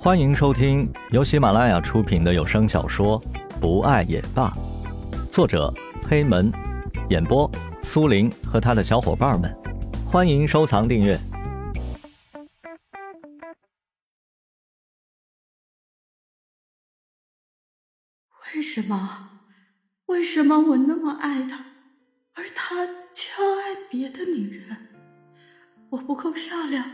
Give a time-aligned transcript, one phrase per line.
[0.00, 3.20] 欢迎收听由喜马拉雅出品的有声小说
[3.60, 4.48] 《不爱也罢》，
[5.32, 5.74] 作者
[6.08, 6.52] 黑门，
[7.10, 7.50] 演播
[7.82, 9.52] 苏林和他的小伙伴们。
[10.06, 11.18] 欢迎收藏订阅。
[18.54, 19.30] 为什么？
[20.06, 21.56] 为什么我那么爱他，
[22.34, 24.76] 而他却要爱别的女人？
[25.90, 26.88] 我不够漂亮，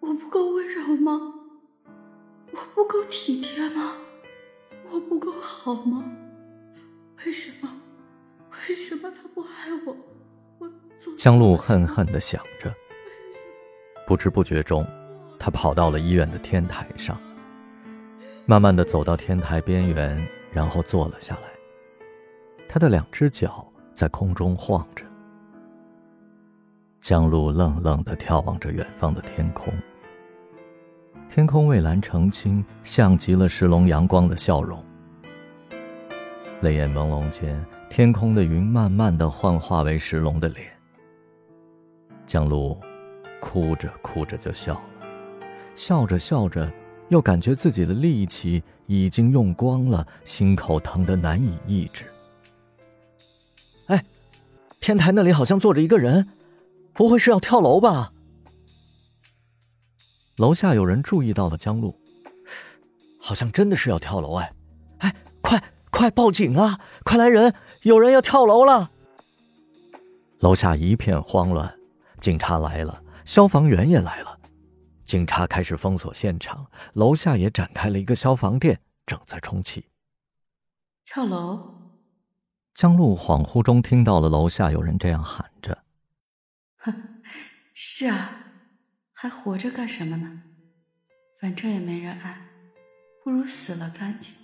[0.00, 1.32] 我不够温柔吗？
[2.54, 3.96] 我不够体贴吗？
[4.88, 6.04] 我不够好吗？
[7.26, 7.68] 为什么？
[8.68, 9.48] 为什么他不爱
[9.84, 9.96] 我？
[11.16, 12.72] 江路恨恨的想着，
[14.06, 14.86] 不知不觉中，
[15.36, 17.20] 他跑到了医院的天台上，
[18.46, 21.42] 慢慢的走到天台边缘，然后坐了下来。
[22.68, 25.04] 他的两只脚在空中晃着。
[27.00, 29.74] 江路愣愣地眺望着远方的天空，
[31.28, 34.82] 天空蔚蓝澄清，像极了石龙阳光的笑容。
[36.60, 40.66] 泪眼朦胧间，天空的云慢慢的幻化为石龙的脸。
[42.24, 42.80] 江路
[43.40, 46.72] 哭着哭着就笑了，笑着笑着，
[47.08, 52.04] 又感觉自己的力气已经用光了，心口疼得难以抑制。
[53.86, 54.02] 哎，
[54.80, 56.28] 天台那里好像坐着一个人。
[56.94, 58.13] 不会是要跳楼吧？
[60.36, 61.98] 楼下有人注意到了江路，
[63.20, 64.52] 好像真的是要跳楼哎！
[64.98, 66.80] 哎，快快报警啊！
[67.04, 68.90] 快来人，有人要跳楼了！
[70.40, 71.72] 楼下一片慌乱，
[72.18, 74.40] 警察来了，消防员也来了，
[75.04, 79.86] 警察开始封锁现场，楼下也展开了一个消防店，正在充气。
[81.06, 81.74] 跳楼！
[82.74, 85.78] 江路恍惚中听到了楼下有人这样喊着。
[86.78, 86.92] 哼，
[87.72, 88.43] 是啊，
[89.24, 90.42] 还活着干什么呢？
[91.40, 92.36] 反正也没人爱，
[93.24, 94.34] 不如死了干净。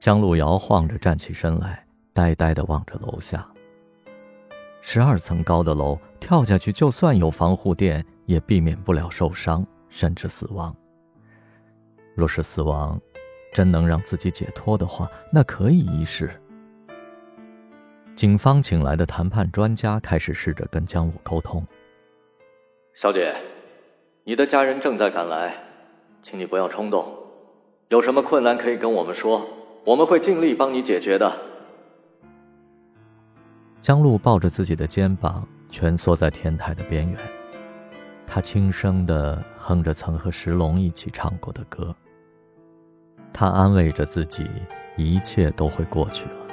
[0.00, 3.48] 江路摇晃着站起身来，呆呆的望着楼下。
[4.80, 10.74] 十二层高的楼，跳下去就算有防护垫，也避免不了受伤，甚至死亡。
[12.16, 13.00] 若是死亡
[13.54, 16.28] 真能让自己解脱的话，那可以一试。
[18.16, 21.64] 警方请来的谈判专家开始试着跟江路沟通。
[22.94, 23.32] 小姐，
[24.28, 25.54] 你的家人正在赶来，
[26.20, 27.16] 请你不要冲动，
[27.88, 29.48] 有什么困难可以跟我们说，
[29.86, 31.32] 我们会尽力帮你解决的。
[33.80, 37.18] 江路抱着自己的肩膀，蜷缩在天台的边缘，
[38.26, 41.96] 他轻声的哼着曾和石龙一起唱过的歌。
[43.32, 44.46] 他安慰着自己，
[44.98, 46.46] 一切都会过去了。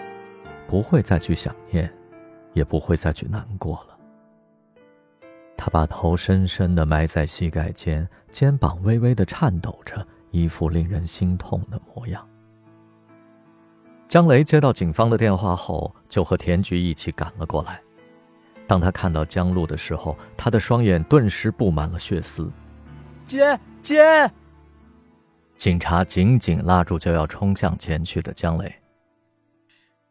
[0.66, 1.94] 不会再去想念，
[2.54, 3.95] 也不会再去难过了。
[5.58, 12.28] 他把头深深地埋在膝盖间，肩膀微微地颤抖着，一副令人心痛的模样。
[14.08, 17.82] 江雷接到警方的电话后，就和田菊一起赶了过来。
[18.68, 22.52] 当他看到江路的时候，他的双眼顿时布满了血丝。
[23.26, 24.30] 姐姐！
[25.56, 28.76] 警察紧紧拉住就要冲向前去的江雷。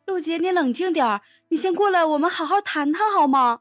[0.07, 3.61] 陆杰，你冷静点儿，你先过来，我们好好谈谈好吗？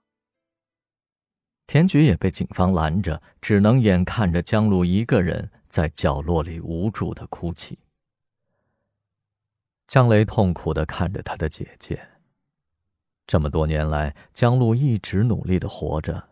[1.66, 7.80] 田菊也被警方拦着，只能眼看着江路一个人在角落里无助的哭泣。
[9.88, 12.08] 江雷痛苦的看着他的姐姐。
[13.26, 16.30] 这么多年来，江路一直努力的活着，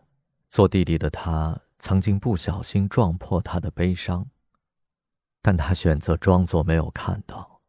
[0.48, 4.26] 做弟弟的他曾经不小心撞破他的悲伤，
[5.40, 7.60] 但他选择装作没有看到。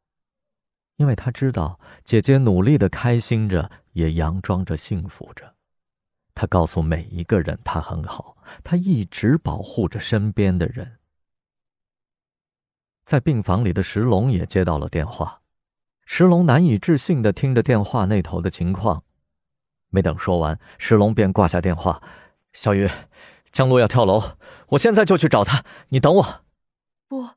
[0.98, 5.56] 因为他知道姐姐努力的开心着，也佯装着幸福着。
[6.36, 11.00] 他告诉每一个人，他很好，他一直保护着身边的人。
[13.06, 15.42] 在病房里的石龙也接到了电话，
[16.06, 19.04] 石龙难以置信的听着电话那头的情况，
[19.90, 22.02] 没等说完，石龙便挂下电话
[22.54, 22.90] ：“小雨，
[23.52, 24.38] 江璐要跳楼，
[24.70, 26.46] 我现在就去找他，你等我。
[27.08, 27.30] ”“不，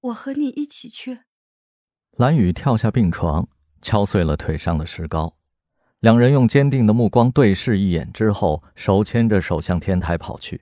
[0.00, 1.20] 我和你一起去。”
[2.16, 3.48] 蓝雨跳下病床，
[3.80, 5.36] 敲碎了腿上的石膏。
[6.04, 10.60] 两人用坚定的目光对视一眼之后，手牵着手向天台跑去。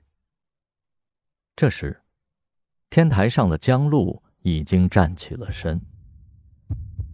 [1.53, 1.99] 这时，
[2.89, 5.81] 天台上的江路已经站起了身。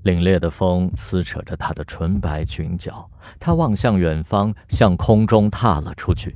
[0.04, 3.10] 凛冽的风撕扯着她的纯白裙角，
[3.40, 6.36] 她望向远方，向空中踏了出去。